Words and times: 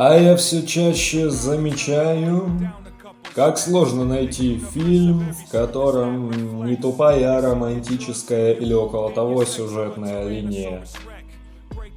А 0.00 0.16
я 0.16 0.36
все 0.36 0.64
чаще 0.64 1.28
замечаю, 1.28 2.48
как 3.34 3.58
сложно 3.58 4.04
найти 4.04 4.62
фильм, 4.72 5.34
в 5.34 5.50
котором 5.50 6.64
не 6.64 6.76
тупая 6.76 7.40
романтическая 7.42 8.52
или 8.52 8.72
около 8.72 9.10
того 9.10 9.44
сюжетная 9.44 10.28
линия. 10.28 10.84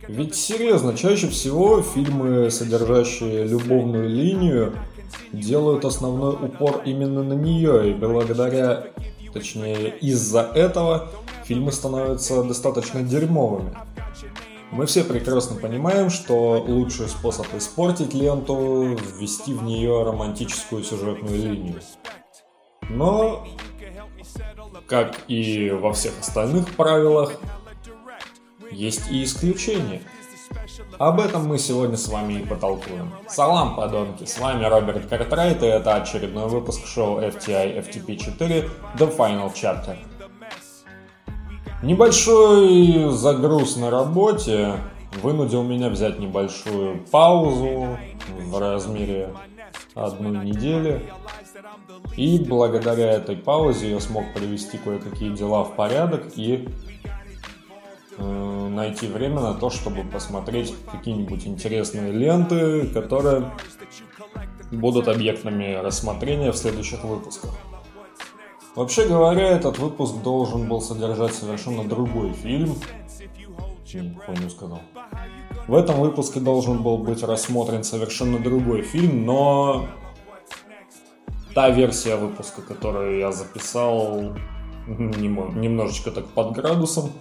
Ведь 0.08 0.34
серьезно, 0.34 0.98
чаще 0.98 1.28
всего 1.28 1.84
фильмы, 1.84 2.50
содержащие 2.50 3.44
любовную 3.44 4.10
линию, 4.10 4.74
делают 5.32 5.86
основной 5.86 6.34
упор 6.34 6.82
именно 6.84 7.22
на 7.22 7.34
нее, 7.34 7.92
и 7.92 7.94
благодаря, 7.94 8.88
точнее 9.32 9.94
из-за 10.02 10.42
этого, 10.42 11.12
фильмы 11.46 11.72
становятся 11.72 12.44
достаточно 12.44 13.04
дерьмовыми. 13.04 13.78
Мы 14.72 14.86
все 14.86 15.04
прекрасно 15.04 15.60
понимаем, 15.60 16.10
что 16.10 16.64
лучший 16.66 17.10
способ 17.10 17.46
испортить 17.56 18.14
ленту– 18.14 18.98
ввести 19.18 19.54
в 19.54 19.64
нее 19.64 20.04
романтическую 20.04 20.82
сюжетную 20.82 21.36
линию. 21.36 21.82
Но, 22.90 23.46
как 24.88 25.20
и 25.28 25.72
во 25.72 25.92
всех 25.92 26.18
остальных 26.22 26.74
правилах, 26.76 27.34
есть 28.72 29.12
и 29.12 29.26
исключения. 29.26 30.02
Об 30.98 31.20
этом 31.20 31.48
мы 31.48 31.58
сегодня 31.58 31.98
с 31.98 32.08
вами 32.08 32.36
и 32.36 32.46
потолкуем. 32.46 33.12
Салам, 33.28 33.76
подонки, 33.76 34.24
с 34.24 34.40
вами 34.40 34.64
Роберт 34.64 35.08
Картрайт, 35.08 35.62
и 35.64 35.66
это 35.66 35.96
очередной 35.96 36.48
выпуск 36.48 36.86
шоу 36.86 37.20
FTI 37.20 37.78
FTP4 37.86 38.70
The 38.98 39.18
Final 39.18 39.54
Chapter– 39.54 39.98
Небольшой 41.84 43.10
загруз 43.12 43.76
на 43.76 43.90
работе 43.90 44.76
вынудил 45.24 45.64
меня 45.64 45.90
взять 45.90 46.20
небольшую 46.20 47.00
паузу 47.10 47.98
в 48.38 48.60
размере 48.60 49.34
одной 49.96 50.46
недели. 50.46 51.10
И 52.16 52.38
благодаря 52.38 53.12
этой 53.14 53.36
паузе 53.36 53.90
я 53.90 54.00
смог 54.00 54.32
привести 54.34 54.78
кое-какие 54.78 55.34
дела 55.34 55.64
в 55.64 55.76
порядок 55.76 56.32
и 56.36 56.70
э, 58.18 58.68
найти 58.70 59.08
время 59.08 59.40
на 59.40 59.54
то, 59.56 59.72
чтобы 59.72 60.04
посмотреть 60.04 60.76
какие-нибудь 60.92 61.48
интересные 61.48 62.12
ленты, 62.12 62.88
которые 62.88 63.52
будут 64.72 65.08
объектами 65.08 65.74
рассмотрения 65.76 66.52
в 66.52 66.58
следующих 66.58 67.04
выпусках. 67.04 67.52
Вообще 68.76 69.06
говоря, 69.08 69.50
этот 69.50 69.80
выпуск 69.80 70.16
должен 70.24 70.68
был 70.70 70.82
содержать 70.82 71.34
совершенно 71.34 71.84
другой 71.84 72.32
фильм. 72.32 72.76
Помню, 74.26 74.50
сказал. 74.50 74.80
В 75.68 75.76
этом 75.76 76.00
выпуске 76.00 76.40
должен 76.40 76.82
был 76.82 76.98
быть 76.98 77.22
рассмотрен 77.24 77.84
совершенно 77.84 78.40
другой 78.40 78.82
фильм, 78.82 79.26
но 79.26 79.88
та 81.54 81.70
версия 81.70 82.16
выпуска, 82.16 82.62
которую 82.62 83.20
я 83.20 83.32
записал 83.32 84.34
немножечко 84.88 86.12
так 86.12 86.28
под 86.28 86.54
градусом, 86.54 87.12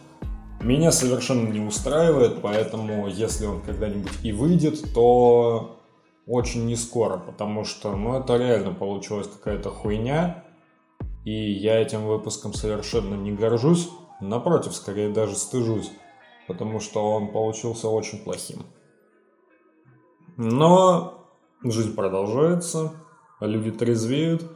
меня 0.60 0.92
совершенно 0.92 1.48
не 1.48 1.60
устраивает, 1.60 2.40
поэтому 2.42 3.08
если 3.08 3.46
он 3.46 3.60
когда-нибудь 3.60 4.12
и 4.22 4.30
выйдет, 4.30 4.94
то 4.94 5.80
очень 6.26 6.66
не 6.66 6.76
скоро, 6.76 7.16
потому 7.16 7.64
что, 7.64 7.96
ну, 7.96 8.18
это 8.18 8.36
реально 8.36 8.72
получилась 8.72 9.26
какая-то 9.26 9.70
хуйня. 9.70 10.44
И 11.24 11.52
я 11.52 11.80
этим 11.80 12.06
выпуском 12.06 12.54
совершенно 12.54 13.14
не 13.14 13.32
горжусь, 13.32 13.90
напротив, 14.20 14.74
скорее 14.74 15.10
даже 15.10 15.36
стыжусь, 15.36 15.90
потому 16.48 16.80
что 16.80 17.12
он 17.12 17.28
получился 17.28 17.88
очень 17.88 18.18
плохим. 18.22 18.64
Но 20.36 21.28
жизнь 21.62 21.94
продолжается, 21.94 22.92
люди 23.40 23.70
трезвеют, 23.70 24.50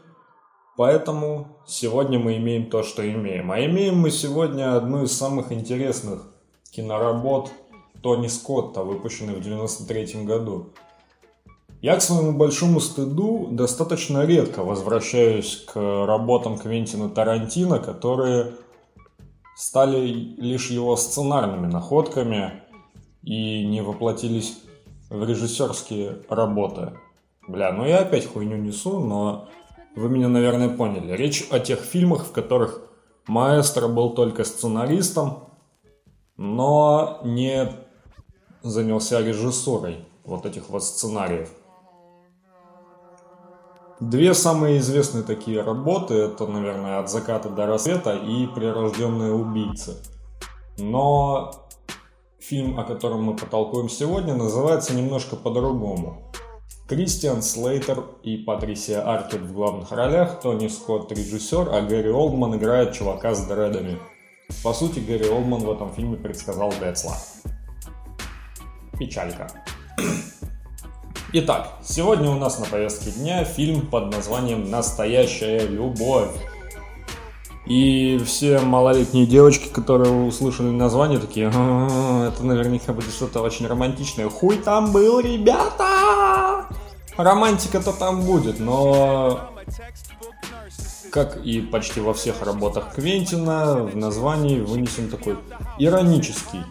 поэтому 0.76 1.58
сегодня 1.66 2.18
мы 2.18 2.38
имеем 2.38 2.70
то, 2.70 2.82
что 2.82 3.06
имеем. 3.06 3.52
А 3.52 3.60
имеем 3.60 3.98
мы 3.98 4.10
сегодня 4.10 4.76
одну 4.76 5.04
из 5.04 5.12
самых 5.12 5.52
интересных 5.52 6.22
киноработ 6.70 7.52
Тони 8.02 8.26
Скотта, 8.28 8.82
выпущенной 8.82 9.34
в 9.34 9.38
1993 9.38 10.24
году. 10.24 10.72
Я, 11.84 11.96
к 11.96 12.00
своему 12.00 12.32
большому 12.32 12.80
стыду, 12.80 13.48
достаточно 13.50 14.24
редко 14.24 14.64
возвращаюсь 14.64 15.66
к 15.70 15.76
работам 16.06 16.56
Квентина 16.56 17.10
Тарантино, 17.10 17.78
которые 17.78 18.54
стали 19.54 19.98
лишь 19.98 20.70
его 20.70 20.96
сценарными 20.96 21.66
находками 21.66 22.62
и 23.22 23.66
не 23.66 23.82
воплотились 23.82 24.56
в 25.10 25.28
режиссерские 25.28 26.22
работы. 26.30 26.94
Бля, 27.48 27.70
ну 27.70 27.84
я 27.84 27.98
опять 27.98 28.32
хуйню 28.32 28.56
несу, 28.56 29.00
но 29.00 29.50
вы 29.94 30.08
меня, 30.08 30.28
наверное, 30.28 30.70
поняли. 30.70 31.14
Речь 31.14 31.46
о 31.50 31.58
тех 31.58 31.80
фильмах, 31.80 32.24
в 32.24 32.32
которых 32.32 32.80
маэстро 33.26 33.88
был 33.88 34.14
только 34.14 34.44
сценаристом, 34.44 35.50
но 36.38 37.20
не 37.24 37.70
занялся 38.62 39.20
режиссурой 39.20 40.06
вот 40.24 40.46
этих 40.46 40.70
вот 40.70 40.82
сценариев. 40.82 41.50
Две 44.00 44.34
самые 44.34 44.78
известные 44.78 45.22
такие 45.22 45.62
работы, 45.62 46.14
это, 46.14 46.46
наверное, 46.46 46.98
«От 46.98 47.10
заката 47.10 47.48
до 47.48 47.66
рассвета» 47.66 48.16
и 48.16 48.46
«Прирожденные 48.48 49.32
убийцы». 49.32 50.02
Но 50.78 51.68
фильм, 52.40 52.78
о 52.78 52.84
котором 52.84 53.22
мы 53.22 53.36
потолкуем 53.36 53.88
сегодня, 53.88 54.34
называется 54.34 54.94
немножко 54.94 55.36
по-другому. 55.36 56.32
Кристиан 56.88 57.40
Слейтер 57.40 58.04
и 58.24 58.36
Патрисия 58.36 59.00
Аркет 59.00 59.40
в 59.40 59.54
главных 59.54 59.92
ролях, 59.92 60.40
Тони 60.40 60.68
Скотт 60.68 61.12
режиссер, 61.12 61.68
а 61.72 61.80
Гэри 61.80 62.10
Олдман 62.10 62.56
играет 62.56 62.92
чувака 62.92 63.34
с 63.34 63.46
дредами. 63.46 63.98
По 64.62 64.74
сути, 64.74 64.98
Гэри 64.98 65.30
Олдман 65.30 65.60
в 65.60 65.70
этом 65.70 65.92
фильме 65.94 66.16
предсказал 66.16 66.72
Децла. 66.80 67.14
Печалька. 68.98 69.48
Итак, 71.36 71.72
сегодня 71.82 72.30
у 72.30 72.38
нас 72.38 72.60
на 72.60 72.64
повестке 72.64 73.10
дня 73.10 73.42
фильм 73.42 73.88
под 73.88 74.12
названием 74.12 74.70
«Настоящая 74.70 75.66
любовь». 75.66 76.30
И 77.66 78.22
все 78.24 78.60
малолетние 78.60 79.26
девочки, 79.26 79.66
которые 79.66 80.12
услышали 80.12 80.68
название, 80.68 81.18
такие, 81.18 81.50
«А, 81.52 82.28
это 82.28 82.46
наверняка 82.46 82.92
будет 82.92 83.10
что-то 83.10 83.42
очень 83.42 83.66
романтичное. 83.66 84.28
Хуй 84.28 84.58
там 84.58 84.92
был, 84.92 85.18
ребята! 85.18 86.66
Романтика-то 87.16 87.92
там 87.92 88.22
будет, 88.22 88.60
но 88.60 89.50
как 91.10 91.38
и 91.38 91.60
почти 91.60 91.98
во 91.98 92.14
всех 92.14 92.42
работах 92.42 92.94
Квентина, 92.94 93.82
в 93.82 93.96
названии 93.96 94.60
вынесен 94.60 95.10
такой 95.10 95.36
иронический 95.80 96.62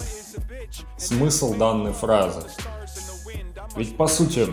смысл 0.98 1.54
данной 1.54 1.92
фразы. 1.92 2.44
Ведь 3.76 3.98
по 3.98 4.08
сути, 4.08 4.48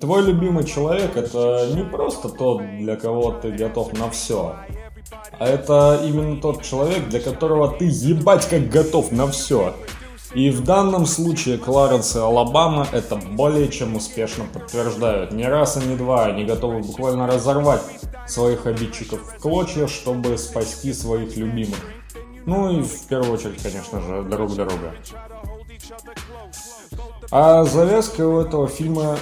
твой 0.00 0.22
любимый 0.22 0.64
человек 0.64 1.16
это 1.16 1.68
не 1.74 1.84
просто 1.84 2.28
тот, 2.28 2.62
для 2.78 2.96
кого 2.96 3.32
ты 3.32 3.50
готов 3.50 3.92
на 3.98 4.10
все. 4.10 4.56
А 5.38 5.46
это 5.46 6.00
именно 6.04 6.40
тот 6.40 6.62
человек, 6.62 7.08
для 7.08 7.20
которого 7.20 7.68
ты 7.76 7.84
ебать 7.84 8.48
как 8.48 8.68
готов 8.68 9.12
на 9.12 9.26
все. 9.28 9.74
И 10.34 10.50
в 10.50 10.62
данном 10.62 11.06
случае 11.06 11.56
Кларенс 11.56 12.14
и 12.14 12.18
Алабама 12.18 12.86
это 12.92 13.16
более 13.16 13.68
чем 13.68 13.96
успешно 13.96 14.44
подтверждают. 14.52 15.32
Не 15.32 15.48
раз 15.48 15.78
и 15.78 15.86
не 15.86 15.96
два 15.96 16.26
они 16.26 16.44
готовы 16.44 16.80
буквально 16.80 17.26
разорвать 17.26 17.80
своих 18.26 18.66
обидчиков 18.66 19.20
в 19.20 19.40
клочья, 19.40 19.86
чтобы 19.86 20.36
спасти 20.36 20.92
своих 20.92 21.36
любимых. 21.36 21.78
Ну 22.44 22.78
и 22.78 22.82
в 22.82 23.06
первую 23.06 23.32
очередь, 23.32 23.62
конечно 23.62 24.00
же, 24.02 24.22
друг 24.22 24.54
друга. 24.54 24.94
А 27.30 27.64
завязка 27.64 28.26
у 28.26 28.40
этого 28.40 28.68
фильма 28.68 29.18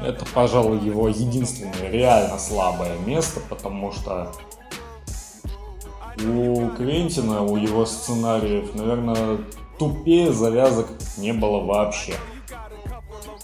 это, 0.00 0.24
пожалуй, 0.34 0.78
его 0.78 1.08
единственное 1.08 1.90
реально 1.90 2.38
слабое 2.38 2.98
место, 2.98 3.40
потому 3.48 3.92
что 3.92 4.32
у 6.24 6.68
Квентина, 6.70 7.42
у 7.42 7.56
его 7.56 7.86
сценариев, 7.86 8.74
наверное, 8.74 9.38
тупее 9.78 10.32
завязок 10.32 10.88
не 11.16 11.32
было 11.32 11.64
вообще. 11.64 12.14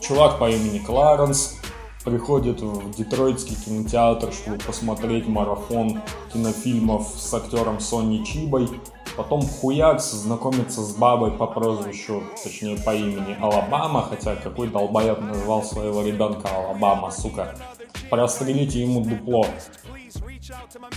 Чувак 0.00 0.38
по 0.38 0.48
имени 0.50 0.78
Кларенс 0.78 1.56
приходит 2.04 2.60
в 2.60 2.94
детройтский 2.96 3.56
кинотеатр, 3.56 4.32
чтобы 4.32 4.58
посмотреть 4.58 5.26
марафон 5.26 6.00
кинофильмов 6.32 7.08
с 7.16 7.32
актером 7.34 7.80
Сонни 7.80 8.24
Чибой– 8.24 8.68
Потом 9.18 9.42
Хуякс 9.42 10.12
знакомится 10.12 10.80
с 10.80 10.94
бабой 10.94 11.32
по 11.32 11.48
прозвищу, 11.48 12.22
точнее 12.40 12.76
по 12.76 12.94
имени 12.94 13.36
Алабама, 13.40 14.00
хотя 14.08 14.36
какой 14.36 14.68
долбоеб 14.68 15.20
назвал 15.20 15.64
своего 15.64 16.02
ребенка 16.02 16.48
Алабама, 16.54 17.10
сука. 17.10 17.56
Прострелите 18.10 18.80
ему 18.80 19.00
дупло. 19.00 19.44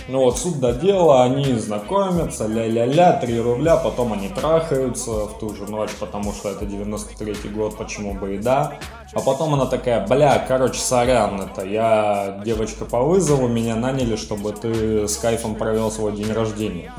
Ну 0.06 0.20
вот, 0.20 0.38
суд 0.38 0.60
до 0.60 0.72
дела, 0.72 1.24
они 1.24 1.54
знакомятся, 1.54 2.46
ля-ля-ля, 2.46 3.14
3 3.14 3.40
рубля, 3.40 3.76
потом 3.76 4.12
они 4.12 4.28
трахаются 4.28 5.26
в 5.26 5.40
ту 5.40 5.56
же 5.56 5.68
ночь, 5.68 5.90
потому 5.98 6.32
что 6.32 6.50
это 6.50 6.64
93-й 6.64 7.48
год, 7.48 7.76
почему 7.76 8.14
бы 8.14 8.36
и 8.36 8.38
да. 8.38 8.78
А 9.14 9.20
потом 9.20 9.54
она 9.54 9.66
такая, 9.66 10.06
бля, 10.06 10.38
короче, 10.46 10.78
сорян, 10.78 11.40
это 11.40 11.66
я 11.66 12.40
девочка 12.44 12.84
по 12.84 13.02
вызову, 13.02 13.48
меня 13.48 13.74
наняли, 13.74 14.14
чтобы 14.14 14.52
ты 14.52 15.08
с 15.08 15.16
кайфом 15.16 15.56
провел 15.56 15.90
свой 15.90 16.12
день 16.12 16.32
рождения. 16.32 16.92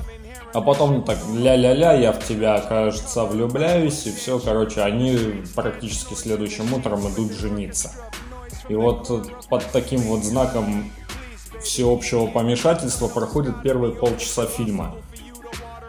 А 0.54 0.62
потом 0.62 1.04
так, 1.04 1.18
ля-ля-ля, 1.34 1.94
я 1.94 2.12
в 2.12 2.24
тебя, 2.24 2.60
кажется, 2.62 3.24
влюбляюсь, 3.26 4.06
и 4.06 4.12
все, 4.12 4.38
короче, 4.40 4.82
они 4.82 5.18
практически 5.56 6.14
следующим 6.14 6.72
утром 6.74 7.10
идут 7.10 7.32
жениться. 7.32 7.92
И 8.70 8.76
вот 8.76 9.10
под 9.50 9.66
таким 9.72 10.02
вот 10.02 10.24
знаком 10.24 10.92
всеобщего 11.62 12.28
помешательства 12.28 13.08
проходит 13.08 13.64
первые 13.64 13.94
полчаса 13.94 14.46
фильма. 14.46 14.96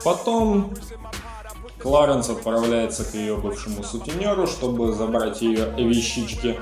Потом 0.03 0.73
Кларенс 1.79 2.31
отправляется 2.31 3.05
к 3.05 3.15
ее 3.15 3.37
бывшему 3.37 3.83
сутенеру, 3.83 4.47
чтобы 4.47 4.95
забрать 4.95 5.43
ее 5.43 5.71
вещички. 5.77 6.59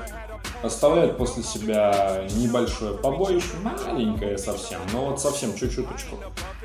Оставляет 0.63 1.17
после 1.17 1.43
себя 1.43 2.25
небольшое 2.37 2.97
побоище, 2.97 3.49
маленькое 3.61 4.37
совсем, 4.37 4.79
но 4.93 5.07
вот 5.07 5.19
совсем 5.19 5.53
чуть-чуточку. 5.55 6.15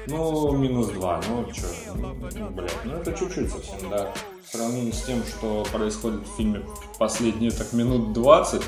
Ну, 0.07 0.53
минус 0.53 0.87
два, 0.89 1.21
ну 1.29 1.45
что, 1.53 1.67
ну, 1.97 2.15
блядь, 2.51 2.85
ну 2.85 2.93
это 2.93 3.13
чуть-чуть 3.13 3.51
совсем, 3.51 3.91
да. 3.91 4.13
В 4.45 4.53
сравнении 4.53 4.93
с 4.93 5.03
тем, 5.03 5.25
что 5.25 5.67
происходит 5.73 6.21
в 6.29 6.37
фильме 6.37 6.63
последние 6.99 7.51
так 7.51 7.73
минут 7.73 8.13
20, 8.13 8.63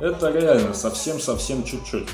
это 0.00 0.30
реально 0.30 0.72
совсем-совсем 0.72 1.62
чуть-чуть. 1.64 2.08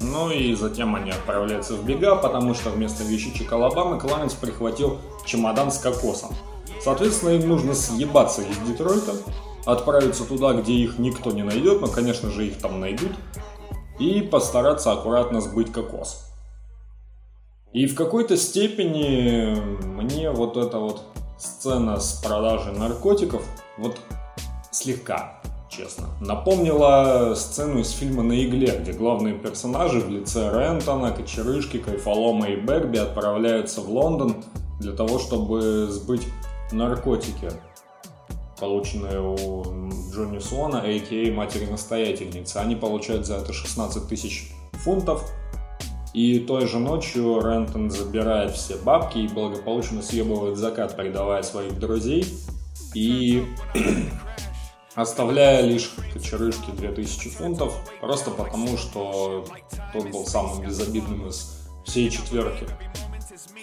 Ну 0.00 0.30
и 0.30 0.54
затем 0.54 0.94
они 0.94 1.10
отправляются 1.10 1.74
в 1.74 1.84
бега, 1.84 2.16
потому 2.16 2.54
что 2.54 2.70
вместо 2.70 3.04
вещичек 3.04 3.52
Алабамы 3.52 4.00
Кларенс 4.00 4.32
прихватил 4.32 4.98
чемодан 5.26 5.70
с 5.70 5.78
кокосом. 5.78 6.34
Соответственно, 6.82 7.30
им 7.30 7.46
нужно 7.48 7.74
съебаться 7.74 8.42
из 8.42 8.56
Детройта, 8.66 9.12
отправиться 9.66 10.24
туда, 10.24 10.54
где 10.54 10.72
их 10.72 10.98
никто 10.98 11.30
не 11.32 11.42
найдет, 11.42 11.80
но, 11.80 11.88
конечно 11.88 12.30
же, 12.30 12.46
их 12.46 12.58
там 12.58 12.80
найдут, 12.80 13.12
и 13.98 14.22
постараться 14.22 14.92
аккуратно 14.92 15.40
сбыть 15.40 15.72
кокос. 15.72 16.30
И 17.72 17.86
в 17.86 17.94
какой-то 17.94 18.36
степени 18.36 19.54
мне 19.84 20.30
вот 20.30 20.56
эта 20.56 20.78
вот 20.78 21.02
сцена 21.38 22.00
с 22.00 22.22
продажей 22.22 22.72
наркотиков 22.72 23.42
вот 23.76 23.98
слегка 24.70 25.42
честно. 25.68 26.06
Напомнила 26.20 27.34
сцену 27.36 27.80
из 27.80 27.90
фильма 27.90 28.22
«На 28.22 28.32
игле», 28.32 28.78
где 28.80 28.92
главные 28.92 29.34
персонажи 29.34 30.00
в 30.00 30.08
лице 30.08 30.48
Рентона, 30.50 31.10
Кочерышки, 31.10 31.78
Кайфолома 31.78 32.46
и 32.46 32.56
Берби 32.56 32.98
отправляются 32.98 33.82
в 33.82 33.90
Лондон 33.90 34.44
для 34.80 34.92
того, 34.92 35.18
чтобы 35.18 35.88
сбыть 35.90 36.26
наркотики, 36.72 37.50
полученные 38.58 39.20
у 39.20 39.62
Джонни 40.12 40.38
Суона, 40.38 40.80
а.к.а. 40.80 41.32
матери-настоятельницы. 41.32 42.56
Они 42.58 42.76
получают 42.76 43.26
за 43.26 43.36
это 43.36 43.52
16 43.52 44.08
тысяч 44.08 44.50
фунтов, 44.72 45.30
и 46.16 46.38
той 46.38 46.66
же 46.66 46.78
ночью 46.78 47.40
Рентон 47.40 47.90
забирает 47.90 48.52
все 48.52 48.76
бабки 48.76 49.18
и 49.18 49.28
благополучно 49.28 50.00
съебывает 50.00 50.56
закат, 50.56 50.96
предавая 50.96 51.42
своих 51.42 51.78
друзей. 51.78 52.26
И 52.94 53.44
оставляя 54.94 55.60
лишь 55.60 55.92
кочерышке 56.14 56.72
2000 56.72 57.28
фунтов, 57.28 57.76
просто 58.00 58.30
потому, 58.30 58.78
что 58.78 59.44
тот 59.92 60.10
был 60.10 60.24
самым 60.24 60.66
безобидным 60.66 61.28
из 61.28 61.68
всей 61.84 62.08
четверки. 62.08 62.66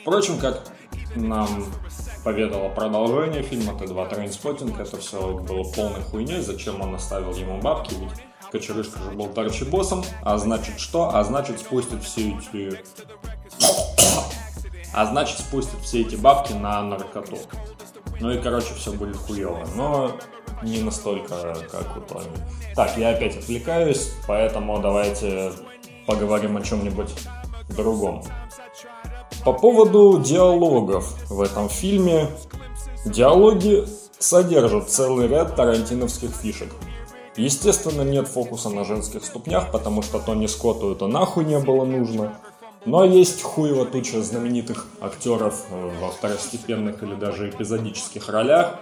Впрочем, 0.02 0.38
как 0.38 0.68
нам 1.16 1.66
поведало 2.24 2.70
продолжение 2.70 3.44
фильма 3.44 3.74
T2 3.74 4.10
Trainspotting, 4.10 4.80
это 4.80 4.98
все 4.98 5.38
было 5.38 5.64
полной 5.64 6.02
хуйней, 6.02 6.42
зачем 6.42 6.82
он 6.82 6.96
оставил 6.96 7.34
ему 7.34 7.60
бабки, 7.60 7.94
ведь 7.96 8.12
Кочерышка 8.54 9.00
же 9.00 9.12
был 9.12 9.30
торчебосом, 9.30 10.04
а 10.22 10.38
значит 10.38 10.80
что? 10.80 11.16
А 11.16 11.24
значит 11.24 11.60
спустит 11.60 12.04
все 12.04 12.36
эти... 12.36 12.78
А 14.96 15.08
значит 15.08 15.40
спустит 15.40 15.80
все 15.80 16.02
эти 16.02 16.16
бабки 16.16 16.54
на 16.54 16.84
наркоту. 16.84 17.40
Ну 18.20 18.30
и 18.30 18.40
короче 18.40 18.76
все 18.76 18.92
будет 18.92 19.16
хуево. 19.16 19.68
Но 19.76 20.12
не 20.62 20.84
настолько, 20.84 21.56
как 21.72 21.98
у 21.98 22.02
Тони. 22.02 22.28
Так, 22.76 22.96
я 22.96 23.10
опять 23.10 23.36
отвлекаюсь, 23.36 24.12
поэтому 24.28 24.80
давайте 24.80 25.52
поговорим 26.06 26.58
о 26.58 26.62
чем-нибудь 26.62 27.10
другом. 27.70 28.24
По 29.46 29.52
поводу 29.54 30.20
диалогов 30.20 31.14
в 31.30 31.42
этом 31.42 31.70
фильме. 31.70 32.30
Диалоги 33.06 33.86
содержат 34.18 34.90
целый 34.90 35.28
ряд 35.28 35.56
тарантиновских 35.56 36.30
фишек. 36.30 36.72
Естественно, 37.36 38.04
нет 38.04 38.28
фокуса 38.28 38.70
на 38.70 38.86
женских 38.86 39.26
ступнях, 39.26 39.72
потому 39.72 40.02
что 40.02 40.20
Тони 40.20 40.48
Скотту 40.48 40.94
это 40.94 41.08
нахуй 41.08 41.44
не 41.44 41.60
было 41.60 41.84
нужно. 41.84 42.40
Но 42.86 43.04
есть 43.04 43.42
хуево 43.42 43.86
туча 43.86 44.22
знаменитых 44.22 44.88
актеров 45.02 45.66
э, 45.70 45.92
во 46.02 46.10
второстепенных 46.12 47.02
или 47.02 47.16
даже 47.16 47.50
эпизодических 47.50 48.30
ролях, 48.30 48.80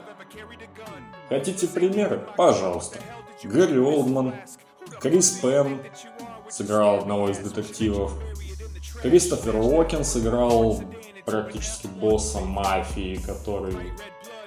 Хотите 1.31 1.65
примеры? 1.65 2.19
Пожалуйста. 2.35 2.99
Гэри 3.41 3.79
Олдман, 3.79 4.33
Крис 4.99 5.39
Пэм 5.41 5.81
сыграл 6.49 6.97
одного 6.97 7.29
из 7.29 7.37
детективов, 7.37 8.11
Кристофер 9.01 9.55
Уокен 9.55 10.03
сыграл 10.03 10.81
практически 11.25 11.87
босса 11.87 12.39
мафии, 12.39 13.19
который 13.25 13.75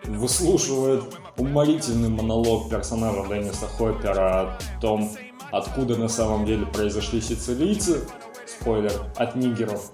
выслушивает 0.05 1.03
уморительный 1.37 2.09
монолог 2.09 2.71
персонажа 2.71 3.27
Денниса 3.29 3.67
Хоппера 3.67 4.41
о 4.41 4.59
том, 4.81 5.11
откуда 5.51 5.97
на 5.97 6.09
самом 6.09 6.47
деле 6.47 6.67
произошли 6.67 7.21
сицилийцы, 7.21 8.07
спойлер, 8.47 8.93
от 9.17 9.35
нигеров, 9.35 9.91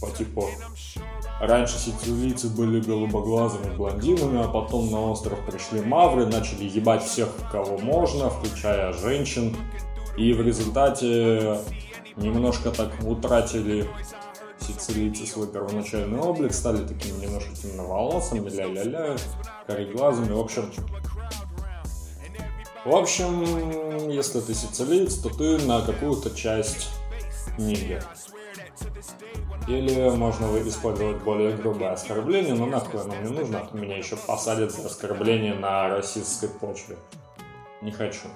по 0.00 0.10
типу 0.10 0.46
Раньше 1.40 1.78
сицилийцы 1.78 2.48
были 2.48 2.82
голубоглазыми 2.82 3.74
блондинами, 3.74 4.44
а 4.44 4.48
потом 4.48 4.90
на 4.90 5.00
остров 5.10 5.38
пришли 5.46 5.80
мавры, 5.80 6.26
начали 6.26 6.64
ебать 6.64 7.02
всех, 7.02 7.30
кого 7.50 7.78
можно, 7.78 8.28
включая 8.28 8.92
женщин. 8.92 9.56
И 10.18 10.34
в 10.34 10.42
результате 10.42 11.58
немножко 12.16 12.70
так 12.70 12.90
утратили 13.04 13.88
сицилийцы 14.60 15.26
свой 15.26 15.46
первоначальный 15.46 16.18
облик, 16.18 16.52
стали 16.52 16.86
такими 16.86 17.24
немножко 17.24 17.54
темноволосыми, 17.54 18.48
ля-ля-ля, 18.48 19.16
кореглазыми, 19.66 20.32
в 20.32 20.38
общем... 20.38 20.70
В 22.84 22.94
общем, 22.94 24.08
если 24.08 24.40
ты 24.40 24.54
сицилиец, 24.54 25.16
то 25.16 25.28
ты 25.28 25.58
на 25.66 25.82
какую-то 25.82 26.30
часть 26.30 26.88
нигер. 27.58 28.02
Или 29.68 30.08
можно 30.08 30.46
использовать 30.66 31.22
более 31.22 31.54
грубое 31.54 31.92
оскорбление, 31.92 32.54
но 32.54 32.64
нахуй 32.64 33.00
оно 33.00 33.14
мне 33.14 33.28
нужно, 33.28 33.68
меня 33.74 33.98
еще 33.98 34.16
посадят 34.16 34.72
за 34.72 34.86
оскорбление 34.86 35.54
на 35.54 35.88
расистской 35.90 36.48
почве. 36.48 36.96
Не 37.82 37.92
хочу. 37.92 38.28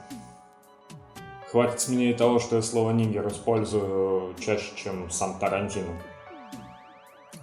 Хватит 1.54 1.80
с 1.80 1.88
меня 1.88 2.10
и 2.10 2.14
того, 2.14 2.40
что 2.40 2.56
я 2.56 2.62
слово 2.62 2.90
нигер 2.90 3.28
использую 3.28 4.34
чаще, 4.40 4.72
чем 4.74 5.08
сам 5.08 5.38
Тарантино. 5.38 5.92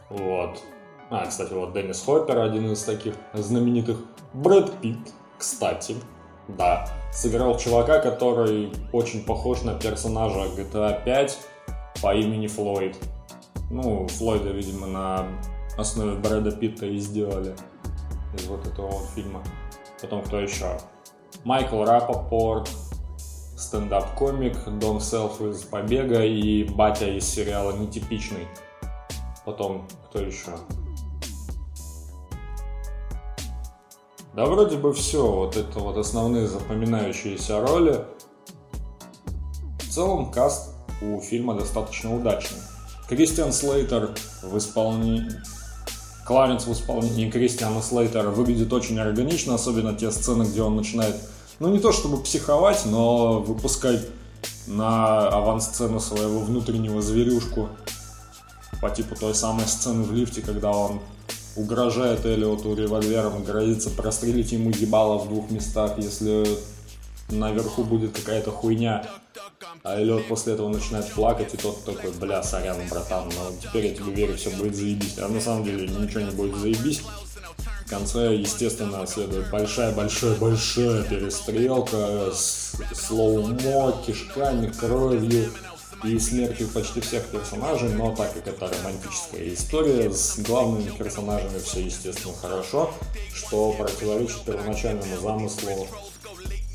Вот. 0.10 0.62
А, 1.10 1.26
кстати, 1.28 1.54
вот 1.54 1.72
Деннис 1.72 2.04
Хоппер, 2.04 2.38
один 2.40 2.70
из 2.74 2.84
таких 2.84 3.14
знаменитых. 3.32 3.96
Брэд 4.34 4.74
Питт, 4.82 5.14
кстати, 5.38 5.96
да, 6.50 6.90
сыграл 7.14 7.58
чувака, 7.58 8.00
который 8.00 8.74
очень 8.92 9.24
похож 9.24 9.62
на 9.62 9.76
персонажа 9.76 10.40
GTA 10.58 11.06
5 11.06 11.40
по 12.02 12.14
имени 12.14 12.48
Флойд. 12.48 12.98
Ну, 13.70 14.10
Флойда, 14.10 14.50
видимо, 14.50 14.88
на 14.88 15.28
основе 15.78 16.18
Брэда 16.18 16.52
Питта 16.52 16.86
и 16.86 16.98
сделали 16.98 17.56
из 18.38 18.46
вот 18.48 18.68
этого 18.68 18.88
вот 18.88 19.06
фильма. 19.16 19.42
Потом 20.02 20.22
кто 20.22 20.38
еще? 20.42 20.78
Майкл 21.46 21.86
Рапопорт, 21.86 22.70
стендап-комик, 23.62 24.58
Дон 24.80 25.00
Селф 25.00 25.40
из 25.42 25.62
«Побега» 25.62 26.24
и 26.26 26.64
батя 26.64 27.10
из 27.10 27.26
сериала 27.26 27.72
«Нетипичный». 27.74 28.48
Потом 29.46 29.88
кто 30.10 30.20
еще? 30.20 30.52
Да 34.34 34.46
вроде 34.46 34.78
бы 34.78 34.94
все, 34.94 35.30
вот 35.30 35.58
это 35.58 35.80
вот 35.80 35.98
основные 35.98 36.48
запоминающиеся 36.48 37.62
роли. 37.62 38.06
В 39.80 39.90
целом 39.90 40.32
каст 40.32 40.74
у 41.02 41.20
фильма 41.20 41.56
достаточно 41.56 42.16
удачный. 42.16 42.60
Кристиан 43.10 43.52
Слейтер 43.52 44.12
в 44.42 44.58
исполнении... 44.58 45.30
Кларенс 46.26 46.66
в 46.66 46.72
исполнении 46.72 47.30
Кристиана 47.30 47.82
Слейтера 47.82 48.30
выглядит 48.30 48.72
очень 48.72 48.98
органично, 49.00 49.56
особенно 49.56 49.94
те 49.94 50.12
сцены, 50.12 50.44
где 50.44 50.62
он 50.62 50.78
начинает, 50.78 51.16
ну 51.62 51.70
не 51.70 51.80
то 51.80 51.92
чтобы 51.92 52.18
психовать, 52.18 52.86
но 52.86 53.40
выпускать 53.40 54.02
на 54.66 55.28
авансцену 55.28 56.00
своего 56.00 56.40
внутреннего 56.40 57.04
зверюшку 57.04 57.70
по 58.82 58.90
типу 58.90 59.16
той 59.16 59.36
самой 59.36 59.68
сцены 59.68 60.02
в 60.02 60.12
лифте, 60.12 60.42
когда 60.42 60.72
он 60.72 61.00
угрожает 61.56 62.26
Эллиоту 62.26 62.74
револьвером, 62.74 63.44
грозится 63.44 63.92
прострелить 63.92 64.52
ему 64.52 64.72
ебало 64.72 65.20
в 65.20 65.30
двух 65.30 65.52
местах, 65.52 65.94
если 65.98 66.48
наверху 67.30 67.84
будет 67.84 68.18
какая-то 68.18 68.50
хуйня. 68.50 69.06
А 69.84 70.00
Эллиот 70.00 70.28
после 70.28 70.54
этого 70.54 70.70
начинает 70.70 71.12
плакать, 71.12 71.54
и 71.54 71.58
тот 71.58 71.86
такой, 71.86 72.12
бля, 72.12 72.42
сорян, 72.42 72.78
братан, 72.90 73.26
но 73.28 73.52
теперь 73.62 73.88
я 73.88 73.94
тебе 73.94 74.12
верю, 74.12 74.36
все 74.36 74.50
будет 74.50 74.76
заебись. 74.76 75.20
А 75.20 75.28
на 75.28 75.40
самом 75.40 75.64
деле 75.64 75.88
ничего 75.88 76.22
не 76.22 76.32
будет 76.32 76.56
заебись. 76.56 77.04
Конце, 77.92 78.36
естественно, 78.38 79.06
следует 79.06 79.50
большая-большая-большая 79.50 81.04
перестрелка 81.04 82.32
с 82.34 82.72
слоумо, 82.96 84.02
кишками, 84.08 84.68
кровью 84.68 85.52
и 86.06 86.18
смертью 86.18 86.70
почти 86.70 87.02
всех 87.02 87.26
персонажей, 87.26 87.90
но 87.90 88.16
так 88.16 88.34
как 88.34 88.48
это 88.48 88.70
романтическая 88.70 89.54
история, 89.54 90.10
с 90.10 90.40
главными 90.40 90.90
персонажами 90.90 91.60
все, 91.60 91.82
естественно, 91.82 92.34
хорошо, 92.42 92.94
что 93.34 93.74
противоречит 93.74 94.42
первоначальному 94.46 95.18
замыслу 95.22 95.86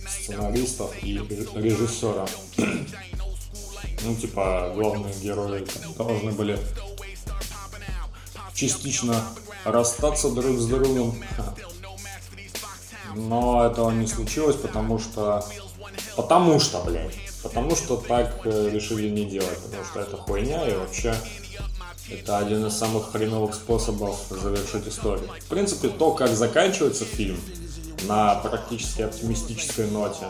сценаристов 0.07 0.95
и 1.03 1.15
режиссера. 1.55 2.27
ну, 4.05 4.15
типа, 4.17 4.71
главные 4.75 5.15
герои 5.15 5.67
должны 5.97 6.33
были 6.33 6.59
частично 8.53 9.25
расстаться 9.67 10.31
друг 10.31 10.59
с 10.59 10.67
другом. 10.67 11.23
Но 13.15 13.65
этого 13.65 13.91
не 13.91 14.07
случилось, 14.07 14.57
потому 14.57 14.99
что... 14.99 15.45
Потому 16.17 16.61
что, 16.61 16.83
блядь. 16.83 17.15
Потому 17.43 17.77
что 17.77 17.97
так 17.97 18.41
э, 18.45 18.71
решили 18.71 19.09
не 19.09 19.25
делать. 19.25 19.59
Потому 19.59 19.85
что 19.85 20.01
это 20.01 20.17
хуйня 20.17 20.67
и 20.69 20.75
вообще 20.75 21.15
это 22.11 22.39
один 22.39 22.67
из 22.67 22.77
самых 22.77 23.13
хреновых 23.13 23.55
способов 23.55 24.27
завершить 24.31 24.89
историю. 24.89 25.29
В 25.41 25.47
принципе, 25.47 25.89
то, 25.89 26.13
как 26.13 26.31
заканчивается 26.31 27.05
фильм, 27.05 27.39
на 28.05 28.37
практически 28.37 29.03
оптимистической 29.03 29.91
ноте 29.91 30.27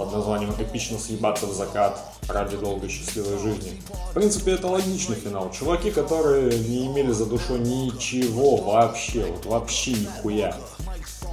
под 0.00 0.14
названием 0.14 0.54
«Эпично 0.58 0.98
съебаться 0.98 1.44
в 1.44 1.52
закат 1.52 2.00
ради 2.26 2.56
долгой 2.56 2.88
счастливой 2.88 3.38
жизни». 3.38 3.82
В 4.10 4.14
принципе, 4.14 4.52
это 4.52 4.66
логичный 4.66 5.16
финал. 5.16 5.52
Чуваки, 5.52 5.90
которые 5.90 6.58
не 6.58 6.86
имели 6.86 7.12
за 7.12 7.26
душой 7.26 7.58
ничего 7.58 8.56
вообще, 8.56 9.26
вот 9.26 9.44
вообще 9.44 9.92
нихуя. 9.92 10.56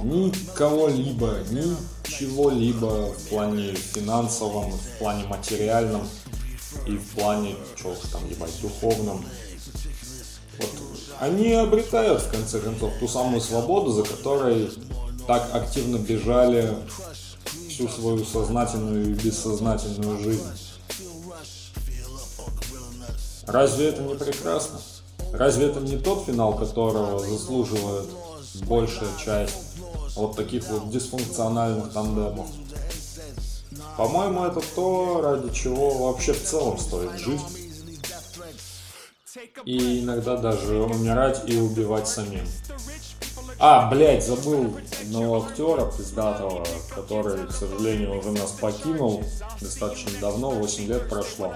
Никого-либо, 0.02 1.38
ничего-либо 1.50 3.14
в 3.14 3.28
плане 3.30 3.72
финансовом, 3.72 4.70
в 4.70 4.98
плане 4.98 5.24
материальном 5.24 6.06
и 6.86 6.98
в 6.98 7.08
плане, 7.14 7.56
чего 7.74 7.94
там 8.12 8.28
ебать, 8.28 8.52
духовном. 8.60 9.24
Вот 10.58 10.70
они 11.20 11.52
обретают, 11.54 12.20
в 12.20 12.30
конце 12.30 12.60
концов, 12.60 12.92
ту 13.00 13.08
самую 13.08 13.40
свободу, 13.40 13.92
за 13.92 14.02
которой 14.02 14.70
так 15.26 15.54
активно 15.54 15.96
бежали 15.96 16.76
всю 17.78 17.88
свою 17.88 18.24
сознательную 18.24 19.10
и 19.10 19.14
бессознательную 19.14 20.18
жизнь. 20.18 20.42
Разве 23.46 23.90
это 23.90 24.02
не 24.02 24.14
прекрасно? 24.16 24.80
Разве 25.32 25.66
это 25.66 25.78
не 25.78 25.96
тот 25.96 26.24
финал, 26.24 26.56
которого 26.56 27.20
заслуживает 27.20 28.08
большая 28.66 29.10
часть 29.24 29.54
вот 30.16 30.34
таких 30.34 30.66
вот 30.68 30.90
дисфункциональных 30.90 31.92
тандемов? 31.92 32.48
По-моему, 33.96 34.44
это 34.44 34.60
то, 34.74 35.20
ради 35.20 35.54
чего 35.54 36.08
вообще 36.08 36.32
в 36.32 36.42
целом 36.42 36.78
стоит 36.78 37.16
жить 37.20 37.40
и 39.64 40.00
иногда 40.00 40.36
даже 40.36 40.82
умирать 40.82 41.48
и 41.48 41.56
убивать 41.58 42.08
самим. 42.08 42.44
А, 43.60 43.90
блядь, 43.90 44.24
забыл 44.24 44.76
одного 45.02 45.44
актера 45.44 45.86
пиздатого, 45.86 46.64
который, 46.94 47.46
к 47.46 47.50
сожалению, 47.50 48.18
уже 48.18 48.30
нас 48.30 48.52
покинул 48.52 49.24
достаточно 49.60 50.12
давно, 50.20 50.50
8 50.50 50.86
лет 50.86 51.08
прошло. 51.08 51.54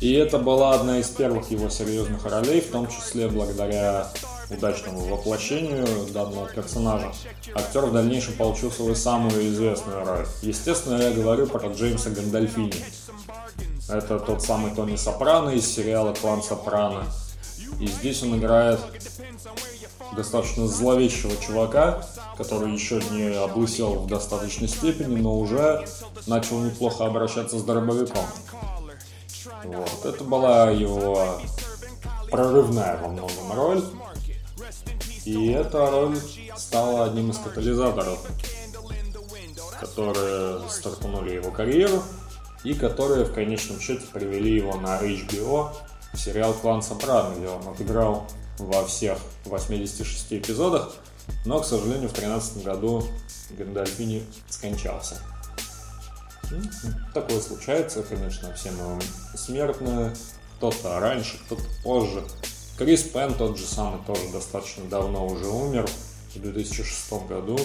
И 0.00 0.12
это 0.14 0.38
была 0.38 0.74
одна 0.74 0.98
из 0.98 1.08
первых 1.08 1.50
его 1.50 1.68
серьезных 1.68 2.24
ролей, 2.24 2.62
в 2.62 2.70
том 2.70 2.88
числе 2.88 3.28
благодаря 3.28 4.08
удачному 4.48 5.00
воплощению 5.00 5.86
данного 6.12 6.48
персонажа. 6.48 7.12
Актер 7.54 7.86
в 7.86 7.92
дальнейшем 7.92 8.34
получил 8.34 8.70
свою 8.70 8.94
самую 8.94 9.48
известную 9.48 10.04
роль. 10.04 10.26
Естественно, 10.40 11.00
я 11.00 11.10
говорю 11.12 11.46
про 11.46 11.68
Джеймса 11.68 12.10
Гандальфини. 12.10 12.74
Это 13.88 14.18
тот 14.18 14.42
самый 14.42 14.74
Тони 14.74 14.96
Сопрано 14.96 15.50
из 15.50 15.66
сериала 15.66 16.14
«Клан 16.14 16.42
Сопрано». 16.42 17.04
И 17.80 17.86
здесь 17.86 18.22
он 18.22 18.38
играет 18.38 18.80
достаточно 20.14 20.66
зловещего 20.66 21.36
чувака, 21.36 22.06
который 22.36 22.72
еще 22.72 23.00
не 23.10 23.34
облысел 23.36 23.94
в 23.94 24.06
достаточной 24.06 24.68
степени, 24.68 25.16
но 25.16 25.38
уже 25.38 25.86
начал 26.26 26.60
неплохо 26.60 27.06
обращаться 27.06 27.58
с 27.58 27.62
дробовиком. 27.62 28.24
Вот. 29.64 30.04
Это 30.04 30.24
была 30.24 30.70
его 30.70 31.40
прорывная 32.30 32.98
во 32.98 33.08
многом 33.08 33.52
роль. 33.52 33.82
И 35.24 35.48
эта 35.48 35.90
роль 35.90 36.16
стала 36.56 37.04
одним 37.04 37.30
из 37.30 37.38
катализаторов, 37.38 38.18
которые 39.78 40.60
стартанули 40.70 41.34
его 41.34 41.50
карьеру 41.50 42.02
и 42.64 42.74
которые 42.74 43.24
в 43.24 43.32
конечном 43.32 43.80
счете 43.80 44.04
привели 44.12 44.56
его 44.56 44.74
на 44.76 45.00
HBO 45.00 45.70
сериал 46.14 46.52
«Клан 46.54 46.82
Сопрано», 46.82 47.34
где 47.34 47.48
он 47.48 47.66
отыграл 47.68 48.26
во 48.58 48.84
всех 48.84 49.18
86 49.44 50.32
эпизодах, 50.32 50.94
но, 51.44 51.60
к 51.60 51.64
сожалению, 51.64 52.08
в 52.08 52.12
2013 52.12 52.64
году 52.64 53.04
Гандальфини 53.50 54.24
скончался. 54.48 55.16
Такое 57.14 57.40
случается, 57.40 58.02
конечно, 58.02 58.52
все 58.54 58.70
мы 58.72 59.00
смертные, 59.36 60.12
кто-то 60.56 60.98
раньше, 60.98 61.38
кто-то 61.46 61.62
позже. 61.84 62.24
Крис 62.76 63.02
Пен 63.02 63.34
тот 63.34 63.56
же 63.56 63.66
самый 63.66 64.02
тоже 64.04 64.32
достаточно 64.32 64.84
давно 64.84 65.26
уже 65.26 65.46
умер, 65.46 65.88
в 66.34 66.40
2006 66.40 67.26
году. 67.28 67.58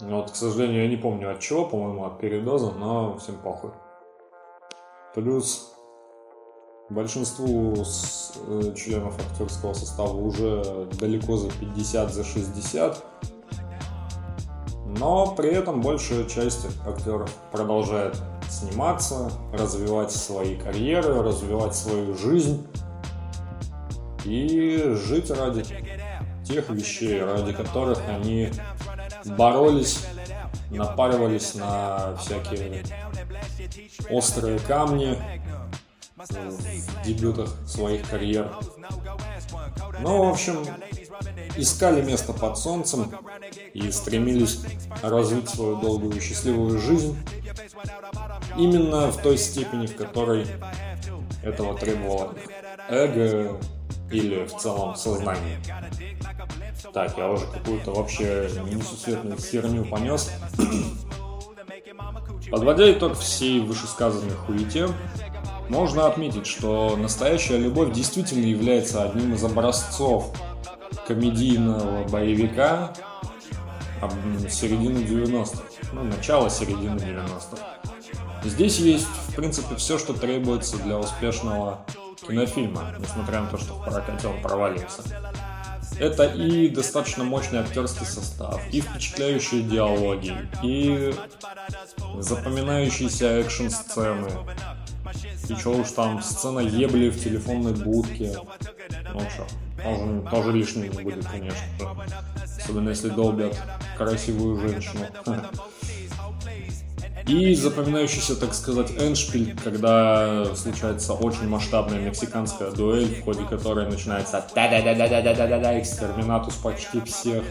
Ну, 0.00 0.16
вот, 0.20 0.30
к 0.30 0.36
сожалению, 0.36 0.82
я 0.82 0.88
не 0.88 0.96
помню 0.96 1.32
от 1.32 1.40
чего, 1.40 1.64
по-моему, 1.64 2.04
от 2.04 2.18
передоза, 2.20 2.72
но 2.72 3.18
всем 3.18 3.36
похуй. 3.36 3.70
Плюс 5.14 5.72
большинству 6.88 7.74
э, 7.74 8.74
членов 8.76 9.18
актерского 9.18 9.72
состава 9.74 10.14
уже 10.14 10.88
далеко 10.98 11.36
за 11.36 11.50
50, 11.50 12.12
за 12.12 12.24
60. 12.24 13.04
Но 14.98 15.34
при 15.34 15.50
этом 15.50 15.80
большая 15.82 16.24
часть 16.24 16.66
актеров 16.86 17.30
продолжает 17.52 18.16
сниматься, 18.48 19.30
развивать 19.52 20.12
свои 20.12 20.56
карьеры, 20.56 21.22
развивать 21.22 21.74
свою 21.74 22.16
жизнь 22.16 22.66
и 24.24 24.94
жить 24.94 25.30
ради 25.30 25.64
тех 26.44 26.70
вещей, 26.70 27.22
ради 27.22 27.52
которых 27.52 28.00
они 28.08 28.50
боролись, 29.36 30.06
напаривались 30.70 31.54
на 31.54 32.16
всякие 32.16 32.84
острые 34.08 34.58
камни 34.60 35.18
дебютах 37.04 37.54
своих 37.66 38.08
карьер. 38.08 38.50
Ну, 40.00 40.24
в 40.24 40.28
общем, 40.32 40.66
искали 41.56 42.02
место 42.02 42.32
под 42.32 42.58
солнцем 42.58 43.12
и 43.74 43.90
стремились 43.90 44.60
развить 45.02 45.48
свою 45.48 45.76
долгую 45.76 46.16
и 46.16 46.20
счастливую 46.20 46.78
жизнь 46.80 47.16
именно 48.56 49.10
в 49.10 49.20
той 49.22 49.36
степени, 49.36 49.86
в 49.86 49.96
которой 49.96 50.46
этого 51.42 51.78
требовало 51.78 52.34
эго 52.88 53.60
или 54.10 54.44
в 54.44 54.56
целом 54.56 54.96
сознание. 54.96 55.58
Так, 56.92 57.18
я 57.18 57.30
уже 57.30 57.46
какую-то 57.46 57.92
вообще 57.92 58.50
несусветную 58.64 59.38
херню 59.38 59.84
понес. 59.84 60.30
Подводя 62.50 62.92
итог 62.92 63.18
всей 63.18 63.60
вышесказанной 63.60 64.34
хуете, 64.34 64.88
можно 65.68 66.06
отметить, 66.06 66.46
что 66.46 66.96
настоящая 66.96 67.58
любовь 67.58 67.92
действительно 67.92 68.44
является 68.44 69.02
одним 69.02 69.34
из 69.34 69.44
образцов 69.44 70.32
комедийного 71.06 72.06
боевика 72.08 72.92
середины 74.48 74.98
90-х, 74.98 75.62
ну, 75.92 76.04
начала 76.04 76.50
середины 76.50 76.96
90-х. 76.96 77.62
Здесь 78.44 78.78
есть, 78.78 79.06
в 79.06 79.34
принципе, 79.34 79.74
все, 79.76 79.98
что 79.98 80.12
требуется 80.12 80.76
для 80.78 80.98
успешного 80.98 81.84
кинофильма, 82.26 82.94
несмотря 82.98 83.40
на 83.40 83.48
то, 83.48 83.58
что 83.58 83.74
в 83.74 83.84
прокате 83.84 84.28
он 84.28 84.40
провалился. 84.40 85.02
Это 85.98 86.24
и 86.24 86.68
достаточно 86.68 87.24
мощный 87.24 87.60
актерский 87.60 88.04
состав, 88.04 88.60
и 88.70 88.82
впечатляющие 88.82 89.62
диалоги, 89.62 90.36
и 90.62 91.14
запоминающиеся 92.18 93.40
экшн-сцены. 93.40 94.30
И 95.48 95.54
что 95.54 95.70
уж 95.70 95.90
там, 95.90 96.22
сцена 96.22 96.60
ебли 96.60 97.10
в 97.10 97.22
телефонной 97.22 97.72
будке. 97.72 98.36
Ну 99.12 99.20
что, 99.30 99.46
тоже, 99.82 100.22
тоже 100.30 100.52
лишним 100.52 100.82
не 100.84 101.02
будет, 101.02 101.26
конечно 101.26 101.58
же. 101.78 101.88
Особенно 102.58 102.90
если 102.90 103.08
долбят 103.10 103.56
красивую 103.96 104.60
женщину. 104.60 105.06
И 107.26 107.56
запоминающийся, 107.56 108.36
так 108.36 108.54
сказать, 108.54 108.92
эншпиль, 108.92 109.56
когда 109.64 110.54
случается 110.54 111.12
очень 111.12 111.48
масштабная 111.48 111.98
мексиканская 111.98 112.70
дуэль, 112.70 113.16
в 113.16 113.24
ходе 113.24 113.42
которой 113.44 113.90
начинается 113.90 114.46
да-да-да-да-да-да-да-да, 114.54 115.80
экстерминатус 115.80 116.54
почти 116.54 117.00
всех. 117.00 117.42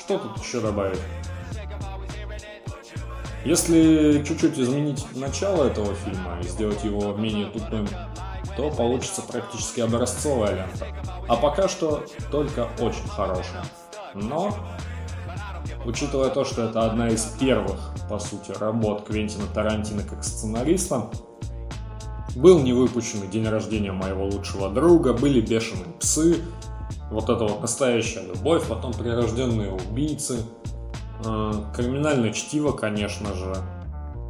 Что 0.00 0.18
тут 0.18 0.42
еще 0.42 0.62
добавить? 0.62 1.00
Если 3.44 4.24
чуть-чуть 4.26 4.58
изменить 4.58 5.04
начало 5.14 5.64
этого 5.64 5.94
фильма 5.94 6.40
и 6.40 6.48
сделать 6.48 6.82
его 6.82 7.12
менее 7.12 7.46
тупым, 7.46 7.86
то 8.56 8.70
получится 8.70 9.20
практически 9.20 9.80
образцовая 9.80 10.54
лента. 10.54 10.86
А 11.28 11.36
пока 11.36 11.68
что 11.68 12.04
только 12.30 12.68
очень 12.80 13.06
хорошая. 13.08 13.64
Но, 14.14 14.56
учитывая 15.84 16.30
то, 16.30 16.44
что 16.44 16.64
это 16.64 16.86
одна 16.86 17.08
из 17.08 17.24
первых, 17.38 17.78
по 18.08 18.18
сути, 18.18 18.52
работ 18.58 19.04
Квентина 19.06 19.44
Тарантино 19.52 20.02
как 20.02 20.24
сценариста, 20.24 21.10
был 22.36 22.60
не 22.60 22.72
выпущенный 22.72 23.28
день 23.28 23.46
рождения 23.46 23.92
моего 23.92 24.24
лучшего 24.24 24.70
друга, 24.70 25.12
были 25.12 25.40
бешеные 25.40 25.92
псы, 26.00 26.42
вот 27.10 27.24
это 27.24 27.44
вот 27.44 27.60
настоящая 27.60 28.26
любовь, 28.26 28.66
потом 28.66 28.92
прирожденные 28.92 29.72
убийцы, 29.72 30.38
криминальное 31.22 32.32
чтиво, 32.32 32.72
конечно 32.72 33.34
же, 33.34 33.54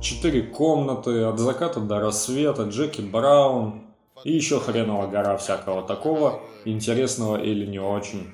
четыре 0.03 0.43
комнаты, 0.43 1.23
от 1.23 1.39
заката 1.39 1.81
до 1.81 2.01
рассвета, 2.01 2.65
Джеки 2.65 3.01
Браун 3.01 3.87
и 4.25 4.33
еще 4.33 4.61
хреново 4.61 5.07
гора 5.07 5.37
всякого 5.37 5.83
такого, 5.83 6.43
интересного 6.65 7.43
или 7.43 7.67
не 7.67 7.79
очень. 7.79 8.33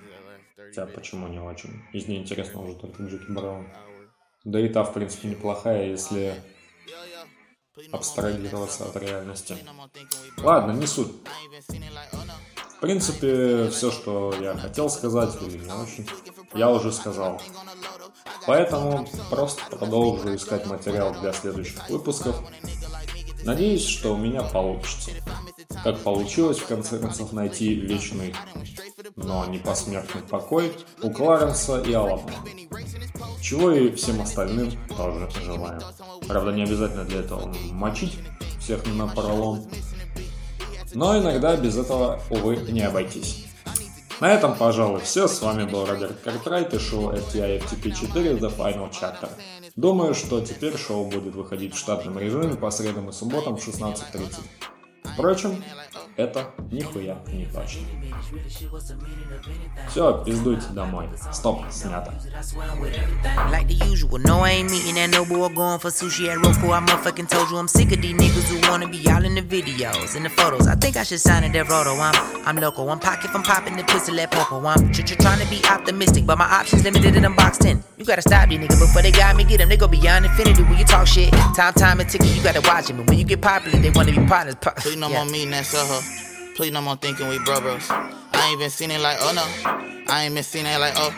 Хотя 0.56 0.86
почему 0.86 1.28
не 1.28 1.40
очень? 1.40 1.82
Из 1.92 2.06
неинтересного 2.06 2.64
уже 2.64 2.76
только 2.76 3.02
Джеки 3.02 3.30
Браун. 3.30 3.66
Да 4.44 4.60
и 4.60 4.68
та, 4.68 4.84
в 4.84 4.92
принципе, 4.94 5.28
неплохая, 5.28 5.88
если 5.88 6.34
абстрагироваться 7.92 8.84
от 8.84 8.96
реальности. 8.96 9.56
Ладно, 10.38 10.72
не 10.72 10.86
суть. 10.86 11.12
В 12.76 12.80
принципе, 12.80 13.68
все, 13.68 13.90
что 13.90 14.32
я 14.40 14.54
хотел 14.54 14.88
сказать, 14.88 15.36
или 15.42 15.58
не 15.58 15.70
очень, 15.70 16.08
я 16.54 16.70
уже 16.70 16.92
сказал. 16.92 17.40
Поэтому 18.46 19.06
просто 19.28 19.62
продолжу 19.76 20.34
искать 20.34 20.66
материал 20.66 21.14
для 21.20 21.32
следующих 21.32 21.88
выпусков. 21.88 22.36
Надеюсь, 23.44 23.86
что 23.86 24.14
у 24.14 24.16
меня 24.16 24.42
получится. 24.42 25.10
Как 25.82 25.98
получилось, 26.00 26.58
в 26.58 26.66
конце 26.66 26.98
концов, 26.98 27.32
найти 27.32 27.74
вечный, 27.74 28.34
но 29.16 29.46
не 29.46 29.58
посмертный 29.58 30.22
покой 30.22 30.72
у 31.02 31.10
Кларенса 31.10 31.80
и 31.80 31.92
Алабама. 31.92 32.34
Чего 33.40 33.72
и 33.72 33.94
всем 33.94 34.20
остальным 34.20 34.72
тоже 34.96 35.28
желаем. 35.42 35.80
Правда, 36.28 36.52
не 36.52 36.62
обязательно 36.62 37.04
для 37.04 37.20
этого 37.20 37.52
мочить 37.72 38.18
всех 38.60 38.84
на 38.86 39.06
пролом. 39.06 39.64
Но 40.92 41.18
иногда 41.18 41.56
без 41.56 41.76
этого, 41.76 42.20
увы, 42.30 42.56
не 42.56 42.82
обойтись. 42.82 43.49
На 44.20 44.34
этом, 44.34 44.54
пожалуй, 44.54 45.00
все. 45.00 45.26
С 45.26 45.40
вами 45.40 45.64
был 45.64 45.86
Роберт 45.86 46.20
Картрайт 46.20 46.74
и 46.74 46.78
шоу 46.78 47.12
FTI 47.12 47.62
FTP4 47.62 48.38
The 48.38 48.54
Final 48.54 48.90
Chapter. 48.90 49.30
Думаю, 49.76 50.14
что 50.14 50.40
теперь 50.42 50.76
шоу 50.76 51.06
будет 51.06 51.34
выходить 51.34 51.74
в 51.74 51.78
штатном 51.78 52.18
режиме 52.18 52.54
по 52.54 52.70
средам 52.70 53.08
и 53.08 53.12
субботам 53.12 53.56
в 53.56 53.66
16.30. 53.66 54.40
Впрочем, 55.14 55.64
это 56.19 56.49
нихуя 56.71 57.17
не 57.31 57.45
точно. 57.45 57.81
Все, 59.89 60.23
пиздуйте 60.25 60.67
домой. 60.71 61.09
Стоп, 61.31 61.63
снято. 61.71 62.13
Like 63.51 63.67
the 63.67 63.75
usual, 63.85 64.17
no, 64.19 64.41
I 64.41 64.51
ain't 64.51 64.71
meeting 64.71 64.95
that 64.95 65.09
no 65.11 65.25
boy 65.25 65.49
going 65.49 65.79
for 65.79 65.89
sushi 65.91 66.27
at 66.29 66.37
Roku. 66.37 66.71
I 66.71 66.79
motherfucking 66.79 67.29
told 67.29 67.49
you 67.51 67.57
I'm 67.57 67.67
sick 67.67 67.91
of 67.91 68.01
these 68.01 68.15
niggas 68.15 68.47
who 68.49 68.69
wanna 68.69 68.87
be 68.87 69.07
all 69.09 69.23
in 69.23 69.35
the 69.35 69.41
videos, 69.41 70.15
in 70.15 70.23
the 70.23 70.29
photos. 70.29 70.67
I 70.67 70.75
think 70.75 70.95
I 70.97 71.03
should 71.03 71.19
sign 71.19 71.43
a 71.43 71.49
Dev 71.51 71.69
Roto. 71.69 71.95
I'm, 71.95 72.13
I'm 72.45 72.55
local. 72.57 72.89
I'm 72.89 72.99
pocket 72.99 73.29
from 73.31 73.43
popping 73.43 73.75
the 73.77 73.83
pistol 73.83 74.19
at 74.19 74.31
Poco. 74.31 74.65
I'm 74.65 74.91
ch- 74.91 75.05
ch- 75.05 75.17
trying 75.17 75.39
to 75.39 75.49
be 75.49 75.61
optimistic, 75.69 76.25
but 76.25 76.37
my 76.37 76.45
options 76.45 76.83
limited 76.83 77.15
and 77.15 77.25
I'm 77.25 77.35
boxed 77.35 77.65
in. 77.65 77.83
You 77.97 78.05
gotta 78.05 78.21
stop 78.21 78.49
these 78.49 78.59
niggas 78.59 78.79
before 78.79 79.01
they 79.01 79.11
got 79.11 79.35
me. 79.35 79.43
Get 79.43 79.57
them, 79.59 79.69
they 79.69 79.77
go 79.77 79.87
beyond 79.87 80.25
infinity 80.25 80.63
when 80.63 80.77
you 80.77 80.85
talk 80.85 81.07
shit. 81.07 81.31
Time, 81.55 81.73
time, 81.73 81.99
and 81.99 82.09
ticket, 82.09 82.27
you 82.35 82.41
gotta 82.43 82.61
watch 82.61 82.87
them. 82.87 82.99
And 82.99 83.09
when 83.09 83.17
you 83.17 83.25
get 83.25 83.41
popular, 83.41 83.79
they 83.79 83.91
wanna 83.91 84.11
be 84.11 84.25
partners. 84.25 84.55
Pa- 84.55 84.73
Please 84.77 84.97
no 84.97 85.07
yeah. 85.09 85.23
more 85.23 85.31
meeting 85.31 85.51
that 85.51 85.65
her. 85.67 86.08
Please 86.60 86.72
no 86.72 86.82
more 86.82 86.96
thinking 86.96 87.26
we 87.26 87.38
bros. 87.38 87.90
I 87.90 88.48
ain't 88.50 88.58
been 88.58 88.68
seen 88.68 88.90
it 88.90 89.00
like, 89.00 89.16
oh 89.20 89.32
no. 89.32 90.04
I 90.12 90.24
ain't 90.24 90.34
been 90.34 90.44
seen 90.44 90.66
it 90.66 90.78
like, 90.78 90.92
oh. 90.94 91.10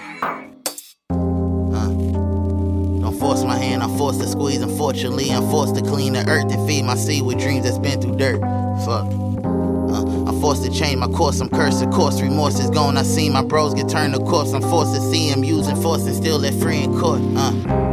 Don't 3.01 3.19
force 3.19 3.43
my 3.43 3.59
hand, 3.59 3.83
I'm 3.83 3.99
forced 3.99 4.21
to 4.21 4.29
squeeze. 4.29 4.63
Unfortunately, 4.63 5.33
I'm 5.33 5.51
forced 5.51 5.75
to 5.75 5.83
clean 5.83 6.13
the 6.13 6.25
earth 6.29 6.53
and 6.53 6.65
feed 6.69 6.85
my 6.85 6.95
seed 6.95 7.25
with 7.25 7.41
dreams 7.41 7.65
that's 7.65 7.79
been 7.79 8.01
through 8.01 8.19
dirt. 8.19 8.41
Fuck. 8.85 9.07
Uh, 9.07 10.29
I'm 10.29 10.41
forced 10.41 10.63
to 10.63 10.71
change 10.71 10.99
my 10.99 11.09
course, 11.09 11.41
I'm 11.41 11.49
cursed, 11.49 11.83
of 11.83 11.91
course. 11.91 12.21
Remorse 12.23 12.61
is 12.61 12.71
gone, 12.71 12.97
I 12.97 13.03
see 13.03 13.29
my 13.29 13.43
bros 13.43 13.75
get 13.75 13.89
turned 13.89 14.15
to 14.15 14.21
corpse. 14.21 14.53
I'm 14.53 14.63
forced 14.63 14.95
to 14.95 15.01
see 15.01 15.29
him 15.29 15.43
using 15.43 15.75
force 15.75 16.07
and 16.07 16.15
still 16.15 16.39
let 16.39 16.55
free 16.55 16.85
in 16.85 16.97
court. 17.01 17.21
Uh. 17.37 17.92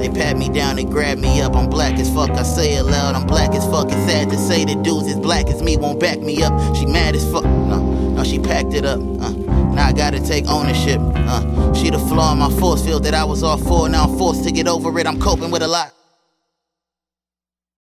They 0.00 0.08
pat 0.08 0.38
me 0.38 0.48
down, 0.48 0.78
and 0.78 0.90
grab 0.90 1.18
me 1.18 1.42
up. 1.42 1.54
I'm 1.54 1.68
black 1.68 1.98
as 1.98 2.08
fuck, 2.08 2.30
I 2.30 2.42
say 2.42 2.72
it 2.72 2.84
loud. 2.84 3.14
I'm 3.14 3.26
black 3.26 3.50
as 3.50 3.66
fuck. 3.66 3.88
It's 3.92 4.10
sad 4.10 4.30
to 4.30 4.38
say 4.38 4.64
the 4.64 4.74
dudes 4.76 5.08
as 5.08 5.20
black 5.20 5.48
as 5.48 5.62
me 5.62 5.76
won't 5.76 6.00
back 6.00 6.20
me 6.20 6.42
up. 6.42 6.74
She 6.74 6.86
mad 6.86 7.14
as 7.14 7.30
fuck. 7.30 7.44
No, 7.44 8.10
no, 8.12 8.24
she 8.24 8.38
packed 8.38 8.72
it 8.72 8.86
up. 8.86 8.98
Uh, 8.98 9.32
now 9.74 9.88
I 9.88 9.92
gotta 9.92 10.18
take 10.18 10.46
ownership. 10.48 11.00
Uh, 11.14 11.74
she 11.74 11.90
the 11.90 11.98
flaw 11.98 12.32
in 12.32 12.38
my 12.38 12.50
force 12.58 12.82
field 12.82 13.04
that 13.04 13.12
I 13.12 13.24
was 13.24 13.42
all 13.42 13.58
for. 13.58 13.90
Now 13.90 14.04
I'm 14.04 14.16
forced 14.16 14.42
to 14.44 14.50
get 14.50 14.66
over 14.66 14.98
it. 14.98 15.06
I'm 15.06 15.20
coping 15.20 15.50
with 15.50 15.62
a 15.62 15.68
lot. 15.68 15.92